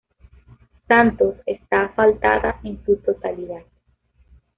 [0.87, 3.61] Santos está asfaltada en su totalidad.